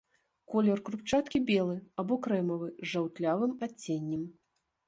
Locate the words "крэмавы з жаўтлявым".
2.23-3.55